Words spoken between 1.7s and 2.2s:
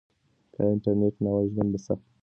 به سخت و.